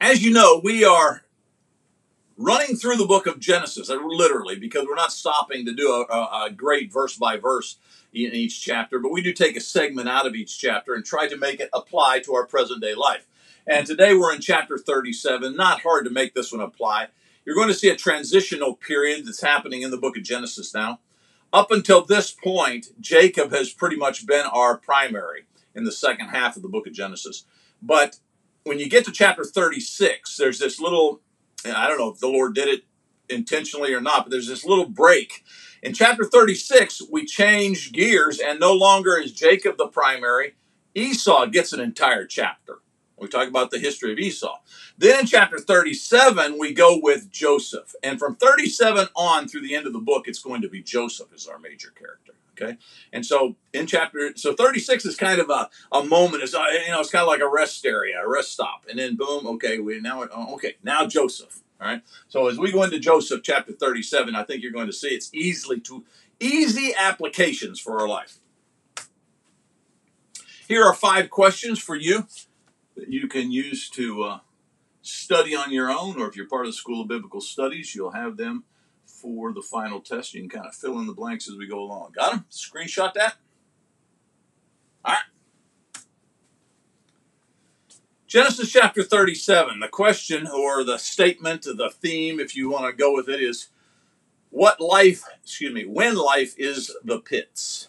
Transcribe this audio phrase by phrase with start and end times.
[0.00, 1.24] As you know, we are
[2.38, 6.46] running through the book of Genesis, uh, literally, because we're not stopping to do a,
[6.46, 7.76] a, great verse by verse
[8.14, 11.28] in each chapter, but we do take a segment out of each chapter and try
[11.28, 13.26] to make it apply to our present day life.
[13.66, 15.54] And today we're in chapter 37.
[15.54, 17.08] Not hard to make this one apply.
[17.44, 21.00] You're going to see a transitional period that's happening in the book of Genesis now.
[21.52, 25.44] Up until this point, Jacob has pretty much been our primary
[25.74, 27.44] in the second half of the book of Genesis.
[27.82, 28.18] But
[28.64, 31.20] when you get to chapter 36, there's this little,
[31.64, 32.84] I don't know if the Lord did it
[33.28, 35.44] intentionally or not, but there's this little break.
[35.82, 40.54] In chapter 36, we change gears, and no longer is Jacob the primary.
[40.94, 42.78] Esau gets an entire chapter.
[43.20, 44.58] We talk about the history of Esau.
[44.96, 47.94] Then in chapter 37, we go with Joseph.
[48.02, 51.28] And from 37 on through the end of the book, it's going to be Joseph
[51.34, 52.32] as our major character.
[52.60, 52.76] Okay.
[53.12, 56.42] And so in chapter, so 36 is kind of a, a moment.
[56.42, 58.84] It's, uh, you know, it's kind of like a rest area, a rest stop.
[58.88, 61.62] And then boom, okay, we now, oh, okay, now Joseph.
[61.80, 62.02] All right.
[62.28, 65.30] So as we go into Joseph chapter 37, I think you're going to see it's
[65.32, 66.04] easily to
[66.38, 68.38] easy applications for our life.
[70.68, 72.26] Here are five questions for you
[73.00, 74.38] that you can use to uh,
[75.00, 78.10] study on your own, or if you're part of the School of Biblical Studies, you'll
[78.10, 78.64] have them
[79.06, 80.34] for the final test.
[80.34, 82.12] You can kind of fill in the blanks as we go along.
[82.14, 82.44] Got them?
[82.50, 83.36] Screenshot that?
[85.04, 86.02] All right.
[88.26, 89.80] Genesis chapter 37.
[89.80, 93.68] The question or the statement, the theme, if you want to go with it, is
[94.50, 97.88] what life, excuse me, when life is the pits.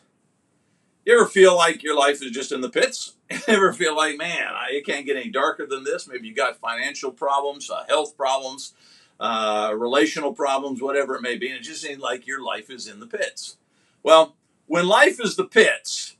[1.05, 3.15] You ever feel like your life is just in the pits?
[3.47, 6.07] Ever feel like, man, it can't get any darker than this?
[6.07, 8.73] Maybe you've got financial problems, uh, health problems,
[9.19, 12.87] uh, relational problems, whatever it may be, and it just seems like your life is
[12.87, 13.57] in the pits.
[14.03, 16.15] Well, when life is the pits,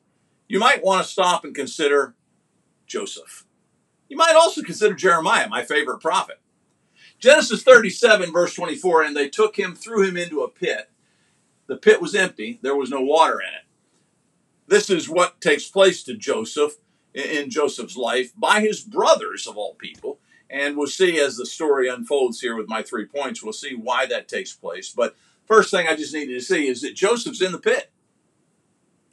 [0.48, 2.16] you might want to stop and consider
[2.86, 3.46] Joseph.
[4.08, 6.40] You might also consider Jeremiah, my favorite prophet.
[7.18, 10.90] Genesis 37, verse 24, and they took him, threw him into a pit.
[11.68, 13.66] The pit was empty, there was no water in it.
[14.68, 16.78] This is what takes place to Joseph
[17.14, 20.20] in Joseph's life by his brothers, of all people.
[20.50, 24.06] And we'll see as the story unfolds here with my three points, we'll see why
[24.08, 24.90] that takes place.
[24.90, 27.92] But first thing I just needed to see is that Joseph's in the pit.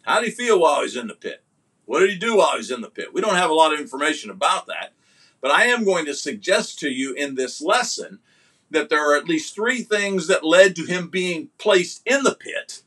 [0.03, 1.44] How did he feel while he's in the pit?
[1.84, 3.14] What did he do while he's in the pit?
[3.14, 4.92] We don't have a lot of information about that.
[5.41, 8.19] But I am going to suggest to you in this lesson
[8.70, 12.34] that there are at least three things that led to him being placed in the
[12.34, 12.82] pit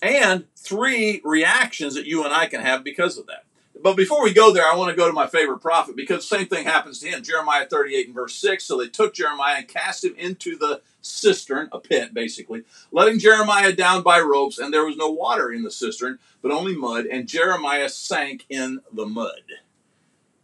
[0.00, 3.43] and three reactions that you and I can have because of that.
[3.84, 6.38] But before we go there, I want to go to my favorite prophet because the
[6.38, 7.22] same thing happens to him.
[7.22, 8.64] Jeremiah 38 and verse 6.
[8.64, 12.62] So they took Jeremiah and cast him into the cistern, a pit basically,
[12.92, 16.74] letting Jeremiah down by ropes, and there was no water in the cistern, but only
[16.74, 19.42] mud, and Jeremiah sank in the mud.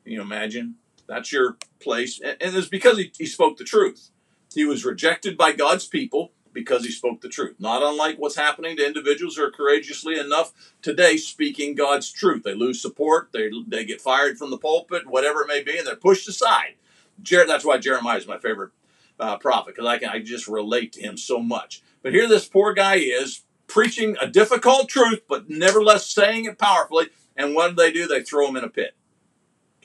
[0.04, 0.74] Can you imagine?
[1.06, 2.20] That's your place.
[2.20, 4.10] And it's because he, he spoke the truth.
[4.54, 7.56] He was rejected by God's people because he spoke the truth.
[7.58, 10.52] Not unlike what's happening to individuals who are courageously enough
[10.82, 12.42] today speaking God's truth.
[12.42, 15.86] They lose support, they, they get fired from the pulpit, whatever it may be, and
[15.86, 16.74] they're pushed aside.
[17.22, 18.70] Jer- that's why Jeremiah is my favorite
[19.18, 21.82] uh, prophet because I can I just relate to him so much.
[22.02, 27.08] But here this poor guy is preaching a difficult truth, but nevertheless saying it powerfully.
[27.36, 28.06] And what do they do?
[28.06, 28.96] They throw him in a pit.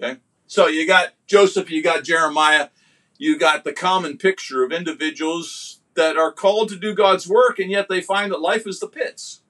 [0.02, 2.70] Okay, so you got Joseph, you got Jeremiah,
[3.18, 7.72] you got the common picture of individuals that are called to do God's work, and
[7.72, 9.42] yet they find that life is the pits.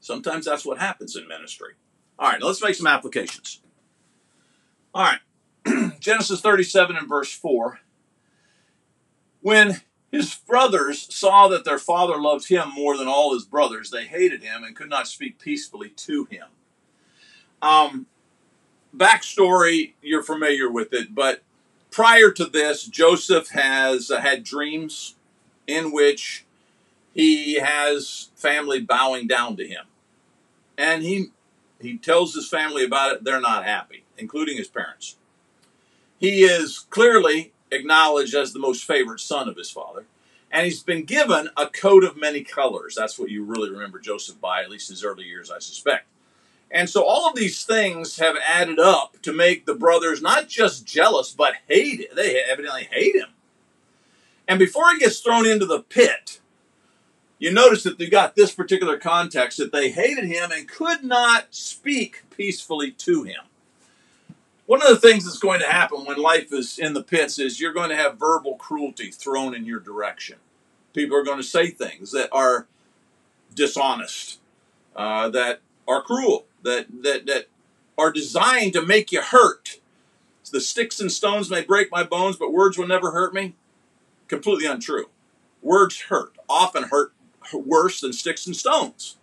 [0.00, 1.74] Sometimes that's what happens in ministry.
[2.18, 3.60] All right, now let's make some applications.
[4.94, 7.80] All right, Genesis 37 and verse 4.
[9.40, 9.80] When
[10.10, 14.42] his brothers saw that their father loved him more than all his brothers, they hated
[14.42, 16.46] him and could not speak peacefully to him.
[17.62, 18.06] Um,
[18.96, 21.42] backstory, you're familiar with it, but
[21.90, 25.16] prior to this, Joseph has uh, had dreams
[25.66, 26.44] in which
[27.14, 29.86] he has family bowing down to him.
[30.78, 31.30] And he
[31.80, 35.16] he tells his family about it, they're not happy, including his parents.
[36.18, 40.04] He is clearly acknowledged as the most favored son of his father,
[40.50, 42.94] and he's been given a coat of many colors.
[42.94, 46.06] That's what you really remember Joseph by, at least his early years, I suspect.
[46.70, 50.86] And so all of these things have added up to make the brothers not just
[50.86, 52.14] jealous, but hate.
[52.14, 53.30] They evidently hate him.
[54.46, 56.40] And before he gets thrown into the pit,
[57.38, 61.46] you notice that they got this particular context that they hated him and could not
[61.50, 63.40] speak peacefully to him.
[64.66, 67.60] One of the things that's going to happen when life is in the pits is
[67.60, 70.36] you're going to have verbal cruelty thrown in your direction.
[70.92, 72.68] People are going to say things that are
[73.54, 74.38] dishonest,
[74.94, 77.46] uh, that are cruel that that that
[77.98, 79.80] are designed to make you hurt.
[80.50, 83.54] The sticks and stones may break my bones, but words will never hurt me.
[84.26, 85.08] Completely untrue.
[85.62, 87.12] Words hurt, often hurt
[87.52, 89.16] worse than sticks and stones.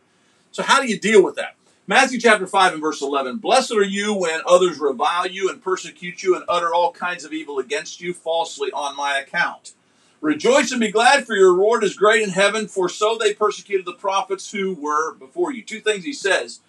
[0.52, 1.56] So, how do you deal with that?
[1.86, 6.24] Matthew chapter 5 and verse 11 Blessed are you when others revile you and persecute
[6.24, 9.74] you and utter all kinds of evil against you falsely on my account.
[10.20, 13.86] Rejoice and be glad, for your reward is great in heaven, for so they persecuted
[13.86, 15.62] the prophets who were before you.
[15.62, 16.60] Two things he says.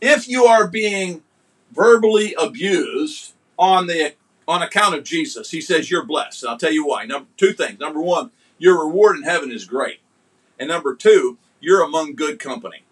[0.00, 1.22] If you are being
[1.72, 4.14] verbally abused on the
[4.46, 6.42] on account of Jesus, he says you're blessed.
[6.42, 7.04] And I'll tell you why.
[7.04, 7.78] Number two things.
[7.78, 10.00] Number one, your reward in heaven is great.
[10.58, 12.82] And number two, you're among good company.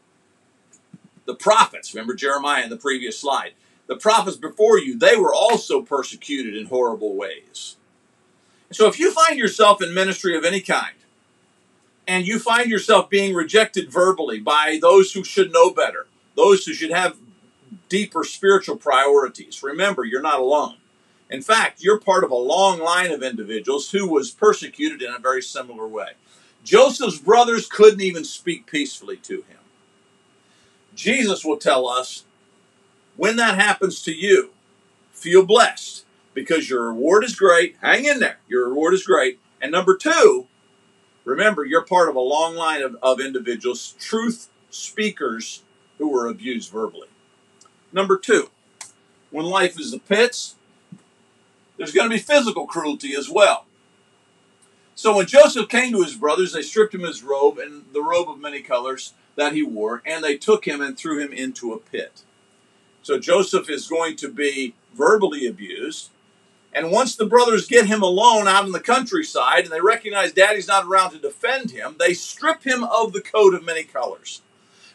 [1.24, 3.52] The prophets, remember Jeremiah in the previous slide,
[3.86, 7.76] the prophets before you, they were also persecuted in horrible ways.
[8.70, 10.94] So if you find yourself in ministry of any kind,
[12.06, 16.06] and you find yourself being rejected verbally by those who should know better,
[16.36, 17.16] those who should have
[17.88, 20.76] deeper spiritual priorities, remember you're not alone.
[21.28, 25.18] In fact, you're part of a long line of individuals who was persecuted in a
[25.18, 26.10] very similar way.
[26.62, 29.58] Joseph's brothers couldn't even speak peacefully to him.
[30.94, 32.24] Jesus will tell us
[33.16, 34.50] when that happens to you,
[35.12, 36.04] feel blessed
[36.34, 37.76] because your reward is great.
[37.80, 38.38] Hang in there.
[38.46, 39.40] Your reward is great.
[39.60, 40.46] And number two,
[41.24, 45.62] remember, you're part of a long line of, of individuals, truth speakers
[45.98, 47.08] who were abused verbally.
[47.92, 48.50] Number two,
[49.30, 50.56] when life is the pits,
[51.76, 53.66] there's going to be physical cruelty as well.
[54.94, 58.02] So when Joseph came to his brothers, they stripped him of his robe and the
[58.02, 61.72] robe of many colors that he wore, and they took him and threw him into
[61.72, 62.22] a pit.
[63.02, 66.10] So Joseph is going to be verbally abused.
[66.72, 70.66] And once the brothers get him alone out in the countryside and they recognize daddy's
[70.66, 74.42] not around to defend him, they strip him of the coat of many colors.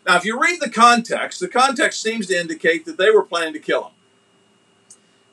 [0.05, 3.53] Now, if you read the context, the context seems to indicate that they were planning
[3.53, 3.91] to kill him.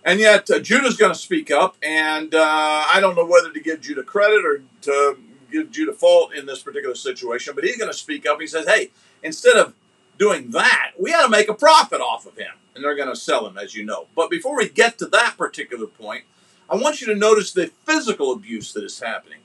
[0.05, 3.61] And yet, uh, Judah's going to speak up, and uh, I don't know whether to
[3.61, 5.19] give Judah credit or to
[5.50, 8.41] give Judah fault in this particular situation, but he's going to speak up.
[8.41, 8.91] He says, hey,
[9.23, 9.75] instead of
[10.19, 12.53] doing that, we ought to make a profit off of him.
[12.75, 14.06] And they're going to sell him, as you know.
[14.14, 16.25] But before we get to that particular point,
[16.71, 19.41] I want you to notice the physical abuse that is happening.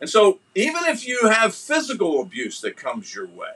[0.00, 3.54] And so, even if you have physical abuse that comes your way,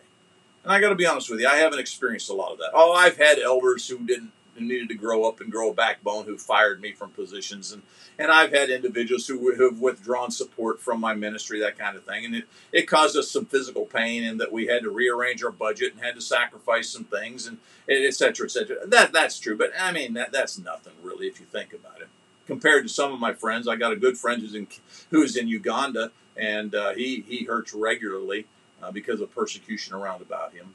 [0.62, 2.70] and I got to be honest with you, I haven't experienced a lot of that.
[2.74, 6.26] Oh, I've had elders who didn't who needed to grow up and grow a backbone
[6.26, 7.82] who fired me from positions, and
[8.18, 12.24] and I've had individuals who have withdrawn support from my ministry, that kind of thing,
[12.24, 15.50] and it it caused us some physical pain, and that we had to rearrange our
[15.50, 18.86] budget and had to sacrifice some things, and et cetera, et cetera.
[18.86, 22.08] That that's true, but I mean that that's nothing really if you think about it
[22.46, 23.66] compared to some of my friends.
[23.66, 24.66] I got a good friend who's in
[25.10, 28.46] who's in Uganda, and uh, he he hurts regularly
[28.82, 30.74] uh, because of persecution around about him.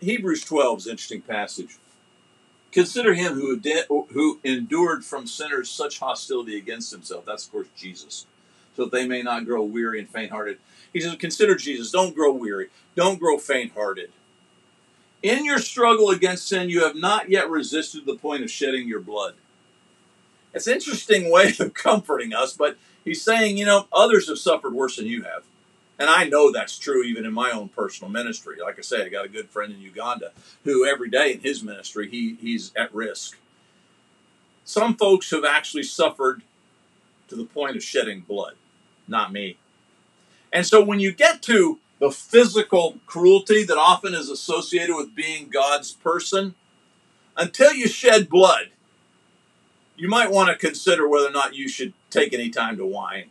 [0.00, 1.76] Hebrews 12 is an interesting passage.
[2.72, 7.24] Consider him who de- who endured from sinners such hostility against himself.
[7.26, 8.26] That's of course Jesus,
[8.76, 10.58] so that they may not grow weary and faint-hearted.
[10.92, 11.90] He says, "Consider Jesus.
[11.90, 12.68] Don't grow weary.
[12.94, 14.12] Don't grow faint-hearted."
[15.22, 19.00] In your struggle against sin, you have not yet resisted the point of shedding your
[19.00, 19.34] blood.
[20.54, 24.72] It's an interesting way of comforting us, but he's saying, you know, others have suffered
[24.72, 25.42] worse than you have.
[26.00, 28.56] And I know that's true even in my own personal ministry.
[28.60, 30.32] Like I say, I got a good friend in Uganda
[30.64, 33.36] who every day in his ministry he, he's at risk.
[34.64, 36.40] Some folks have actually suffered
[37.28, 38.54] to the point of shedding blood,
[39.06, 39.58] not me.
[40.50, 45.50] And so when you get to the physical cruelty that often is associated with being
[45.50, 46.54] God's person,
[47.36, 48.70] until you shed blood,
[49.96, 53.28] you might want to consider whether or not you should take any time to whine.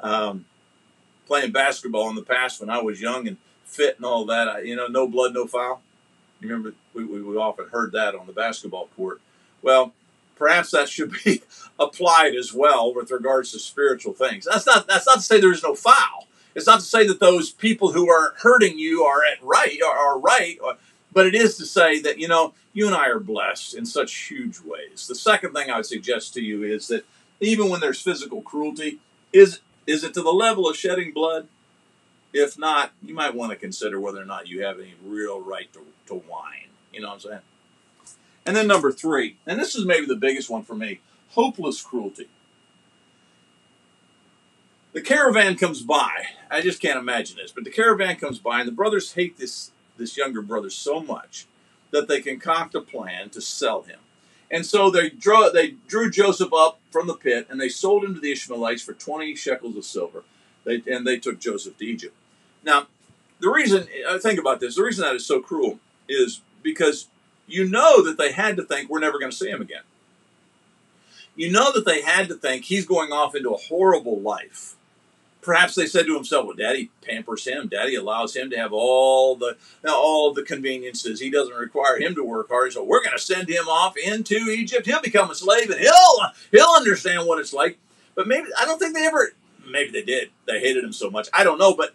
[0.00, 0.46] Um,
[1.30, 4.60] playing basketball in the past when I was young and fit and all that, I,
[4.62, 5.80] you know, no blood, no foul.
[6.40, 9.20] You remember we, we, we often heard that on the basketball court.
[9.62, 9.92] Well,
[10.34, 11.42] perhaps that should be
[11.78, 14.44] applied as well with regards to spiritual things.
[14.44, 16.26] That's not that's not to say there is no foul.
[16.56, 19.96] It's not to say that those people who are hurting you are at right are,
[19.96, 20.58] are right,
[21.12, 24.12] but it is to say that you know you and I are blessed in such
[24.28, 25.06] huge ways.
[25.06, 27.04] The second thing I would suggest to you is that
[27.38, 28.98] even when there's physical cruelty,
[29.32, 29.60] is
[29.90, 31.48] is it to the level of shedding blood?
[32.32, 35.72] If not, you might want to consider whether or not you have any real right
[35.72, 36.68] to, to whine.
[36.92, 37.40] You know what I'm saying?
[38.46, 42.28] And then number three, and this is maybe the biggest one for me hopeless cruelty.
[44.92, 46.26] The caravan comes by.
[46.50, 49.70] I just can't imagine this, but the caravan comes by, and the brothers hate this,
[49.96, 51.46] this younger brother so much
[51.92, 54.00] that they concoct a plan to sell him.
[54.50, 58.14] And so they drew, they drew Joseph up from the pit and they sold him
[58.14, 60.24] to the Ishmaelites for 20 shekels of silver.
[60.64, 62.14] They, and they took Joseph to Egypt.
[62.64, 62.88] Now,
[63.38, 65.78] the reason, I think about this, the reason that is so cruel
[66.08, 67.08] is because
[67.46, 69.82] you know that they had to think we're never going to see him again.
[71.36, 74.76] You know that they had to think he's going off into a horrible life.
[75.42, 77.68] Perhaps they said to himself, "Well, Daddy pampers him.
[77.68, 79.56] Daddy allows him to have all the
[79.88, 81.20] all the conveniences.
[81.20, 82.72] He doesn't require him to work hard.
[82.72, 84.86] So we're going to send him off into Egypt.
[84.86, 86.20] He'll become a slave, and he'll
[86.50, 87.78] he'll understand what it's like."
[88.14, 89.32] But maybe I don't think they ever.
[89.66, 90.30] Maybe they did.
[90.46, 91.28] They hated him so much.
[91.32, 91.74] I don't know.
[91.74, 91.94] But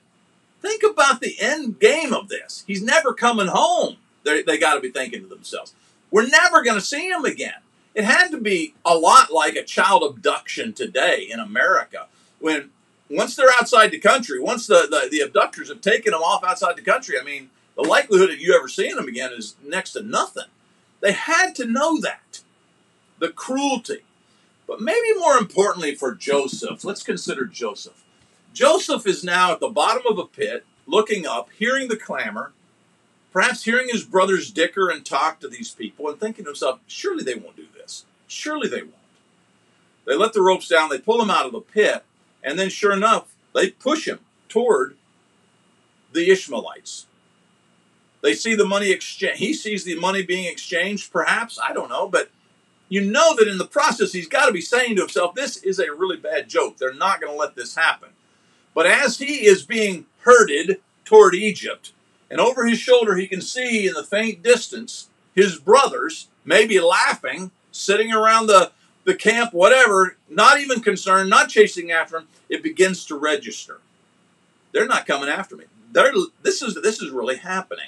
[0.62, 2.64] think about the end game of this.
[2.66, 3.98] He's never coming home.
[4.24, 5.74] They're, they got to be thinking to themselves,
[6.10, 7.62] "We're never going to see him again."
[7.94, 12.08] It had to be a lot like a child abduction today in America
[12.40, 12.72] when
[13.10, 16.76] once they're outside the country, once the, the, the, abductors have taken them off outside
[16.76, 20.02] the country, I mean, the likelihood of you ever seeing them again is next to
[20.02, 20.46] nothing.
[21.02, 22.42] They had to know that.
[23.20, 24.00] The cruelty.
[24.68, 28.04] But maybe more importantly for Joseph, let's consider Joseph.
[28.54, 32.54] Joseph is now at the bottom of a pit, looking up, hearing the clamor,
[33.32, 37.24] perhaps hearing his brothers dicker and talk to these people, and thinking to himself, surely
[37.24, 38.06] they won't do this.
[38.28, 38.94] Surely they won't.
[40.06, 42.04] They let the ropes down, they pull him out of the pit,
[42.46, 44.96] and then, sure enough, they push him toward
[46.14, 47.08] the Ishmaelites.
[48.22, 49.40] They see the money exchange.
[49.40, 51.60] He sees the money being exchanged, perhaps.
[51.62, 52.08] I don't know.
[52.08, 52.30] But
[52.88, 55.80] you know that in the process, he's got to be saying to himself, this is
[55.80, 56.78] a really bad joke.
[56.78, 58.10] They're not going to let this happen.
[58.74, 61.94] But as he is being herded toward Egypt,
[62.30, 67.52] and over his shoulder, he can see in the faint distance his brothers, maybe laughing,
[67.72, 68.72] sitting around the,
[69.06, 73.80] the camp, whatever, not even concerned, not chasing after him, it begins to register.
[74.72, 75.66] They're not coming after me.
[75.92, 77.86] They're, this is this is really happening.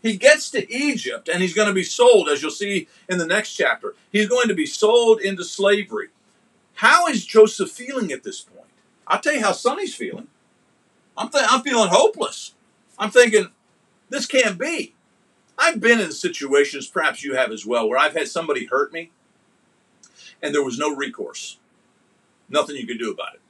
[0.00, 3.26] He gets to Egypt and he's going to be sold, as you'll see in the
[3.26, 3.94] next chapter.
[4.12, 6.08] He's going to be sold into slavery.
[6.74, 8.70] How is Joseph feeling at this point?
[9.08, 10.28] I'll tell you how Sonny's feeling.
[11.16, 12.52] I'm, th- I'm feeling hopeless.
[12.96, 13.48] I'm thinking,
[14.08, 14.94] this can't be.
[15.58, 19.10] I've been in situations, perhaps you have as well, where I've had somebody hurt me
[20.42, 21.58] and there was no recourse.
[22.48, 23.40] Nothing you could do about it.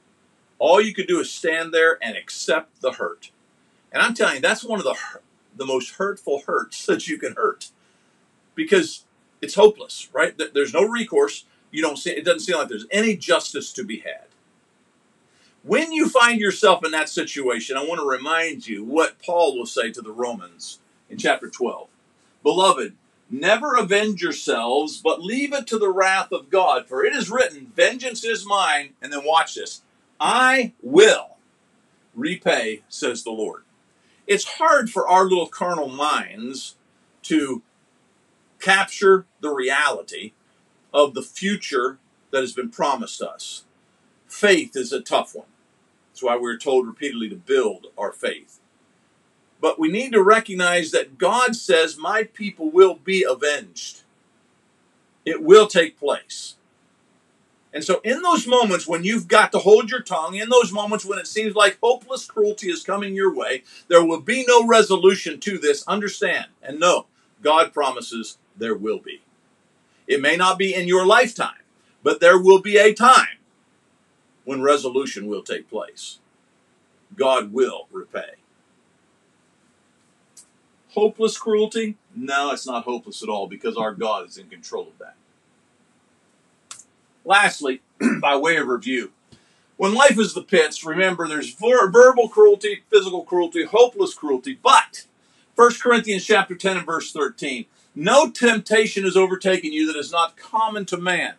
[0.58, 3.30] All you could do is stand there and accept the hurt.
[3.92, 4.96] And I'm telling you, that's one of the
[5.56, 7.70] the most hurtful hurts that you can hurt
[8.54, 9.04] because
[9.40, 10.34] it's hopeless, right?
[10.52, 11.44] There's no recourse.
[11.70, 14.26] You don't see it doesn't seem like there's any justice to be had.
[15.62, 19.66] When you find yourself in that situation, I want to remind you what Paul will
[19.66, 20.78] say to the Romans
[21.10, 21.88] in chapter 12.
[22.42, 22.94] Beloved,
[23.30, 26.88] Never avenge yourselves, but leave it to the wrath of God.
[26.88, 28.94] For it is written, Vengeance is mine.
[29.02, 29.82] And then watch this
[30.18, 31.36] I will
[32.14, 33.62] repay, says the Lord.
[34.26, 36.76] It's hard for our little carnal minds
[37.24, 37.62] to
[38.60, 40.32] capture the reality
[40.92, 41.98] of the future
[42.30, 43.64] that has been promised us.
[44.26, 45.46] Faith is a tough one.
[46.10, 48.60] That's why we're told repeatedly to build our faith.
[49.60, 54.02] But we need to recognize that God says, My people will be avenged.
[55.24, 56.54] It will take place.
[57.72, 61.04] And so, in those moments when you've got to hold your tongue, in those moments
[61.04, 65.38] when it seems like hopeless cruelty is coming your way, there will be no resolution
[65.40, 65.86] to this.
[65.86, 67.06] Understand and know
[67.42, 69.22] God promises there will be.
[70.06, 71.62] It may not be in your lifetime,
[72.02, 73.38] but there will be a time
[74.44, 76.18] when resolution will take place.
[77.14, 78.36] God will repay.
[80.90, 81.96] Hopeless cruelty?
[82.14, 85.16] No, it's not hopeless at all because our God is in control of that.
[87.24, 87.82] Lastly,
[88.20, 89.12] by way of review,
[89.76, 95.04] when life is the pits, remember there's verbal cruelty, physical cruelty, hopeless cruelty, but
[95.54, 100.36] 1 Corinthians chapter 10 and verse 13, no temptation has overtaken you that is not
[100.36, 101.34] common to man.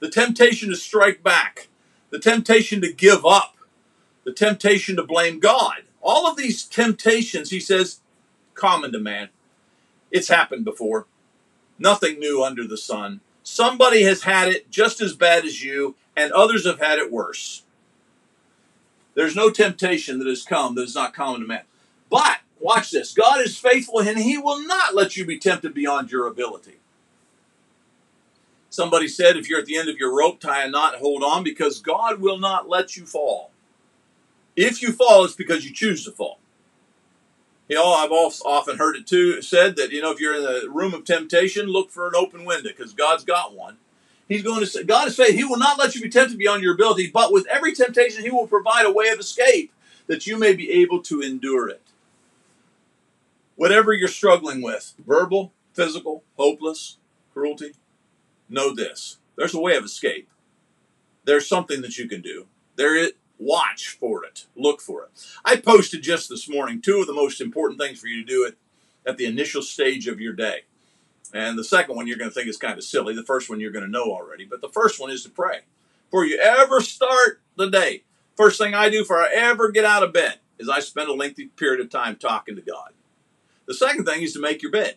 [0.00, 1.68] The temptation to strike back,
[2.10, 3.56] the temptation to give up,
[4.24, 5.82] the temptation to blame God.
[6.00, 8.00] All of these temptations, he says,
[8.58, 9.28] common to man.
[10.10, 11.06] It's happened before.
[11.78, 13.20] Nothing new under the sun.
[13.42, 17.62] Somebody has had it just as bad as you, and others have had it worse.
[19.14, 21.62] There's no temptation that has come that is not common to man.
[22.10, 26.10] But, watch this God is faithful, and He will not let you be tempted beyond
[26.10, 26.76] your ability.
[28.70, 31.42] Somebody said, if you're at the end of your rope, tie a knot hold on
[31.42, 33.50] because God will not let you fall.
[34.54, 36.38] If you fall, it's because you choose to fall.
[37.68, 40.70] You know, I've often heard it too said that, you know, if you're in the
[40.70, 43.76] room of temptation, look for an open window because God's got one.
[44.26, 45.36] He's going to say, God is faithful.
[45.36, 48.30] He will not let you be tempted beyond your ability, but with every temptation, He
[48.30, 49.72] will provide a way of escape
[50.06, 51.82] that you may be able to endure it.
[53.56, 56.96] Whatever you're struggling with, verbal, physical, hopeless,
[57.32, 57.72] cruelty,
[58.48, 60.28] know this there's a way of escape.
[61.24, 62.46] There's something that you can do.
[62.76, 64.46] There is, Watch for it.
[64.56, 65.10] Look for it.
[65.44, 68.44] I posted just this morning two of the most important things for you to do
[68.44, 68.56] it
[69.06, 70.62] at the initial stage of your day.
[71.32, 73.14] And the second one you're going to think is kind of silly.
[73.14, 74.44] The first one you're going to know already.
[74.44, 75.60] But the first one is to pray.
[76.10, 78.02] Before you ever start the day,
[78.36, 81.14] first thing I do before I ever get out of bed is I spend a
[81.14, 82.92] lengthy period of time talking to God.
[83.66, 84.96] The second thing is to make your bed.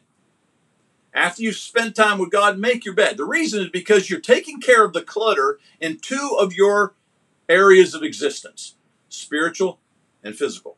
[1.13, 3.17] After you've spent time with God, make your bed.
[3.17, 6.93] The reason is because you're taking care of the clutter in two of your
[7.51, 8.75] areas of existence
[9.10, 9.79] spiritual
[10.24, 10.77] and physical.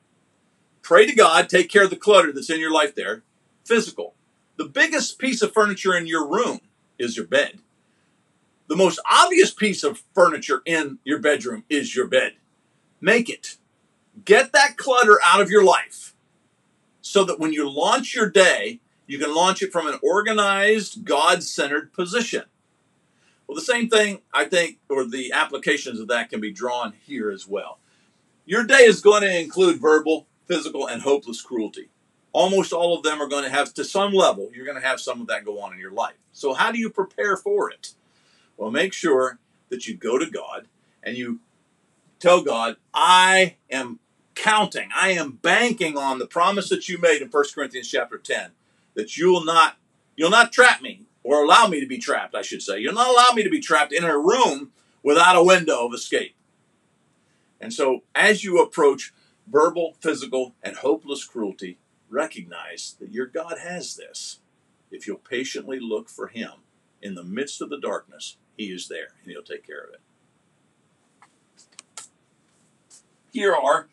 [0.82, 3.24] Pray to God, take care of the clutter that's in your life there.
[3.64, 4.16] Physical.
[4.58, 6.62] The biggest piece of furniture in your room
[6.98, 7.60] is your bed.
[8.68, 12.34] The most obvious piece of furniture in your bedroom is your bed.
[13.00, 13.58] Make it.
[14.26, 16.16] Get that clutter out of your life
[17.02, 21.44] so that when you launch your day, you can launch it from an organized, God
[21.44, 22.44] centered position.
[23.48, 27.30] Well, the same thing, I think, or the applications of that can be drawn here
[27.30, 27.80] as well.
[28.46, 31.90] Your day is going to include verbal, physical, and hopeless cruelty.
[32.32, 35.00] Almost all of them are going to have, to some level, you're going to have
[35.00, 36.16] some of that go on in your life.
[36.32, 37.94] So, how do you prepare for it?
[38.58, 40.68] Well, make sure that you go to God
[41.04, 41.40] and you
[42.20, 44.00] tell God, I am
[44.36, 48.52] counting, I am banking on the promise that you made in 1 Corinthians chapter 10
[48.96, 49.78] that you will not
[50.16, 52.80] you'll not trap me or allow me to be trapped, I should say.
[52.80, 56.36] You'll not allow me to be trapped in a room without a window of escape.
[57.60, 59.14] And so as you approach
[59.48, 61.78] verbal, physical, and hopeless cruelty,
[62.10, 64.40] recognize that your God has this.
[64.92, 66.52] If you'll patiently look for him
[67.02, 70.02] in the midst of the darkness, he is there and he'll take care of it.
[73.32, 73.88] Here are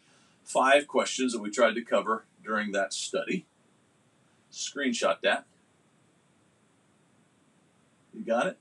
[0.44, 3.46] five questions that we tried to cover during that study.
[4.52, 5.46] Screenshot that.
[8.14, 8.58] You got it?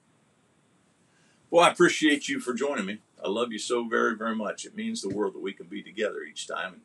[1.49, 2.99] Well, I appreciate you for joining me.
[3.23, 4.65] I love you so very, very much.
[4.65, 6.81] It means the world that we can be together each time and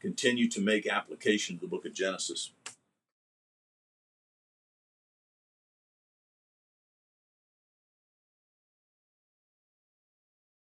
[0.00, 2.50] continue to make application of the book of Genesis.